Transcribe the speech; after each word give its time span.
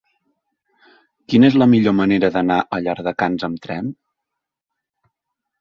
Quina 1.33 1.47
és 1.51 1.57
la 1.63 1.67
millor 1.75 1.95
manera 1.99 2.31
d'anar 2.37 2.57
a 2.63 2.79
Llardecans 2.87 3.47
amb 3.49 3.63
tren? 3.67 3.93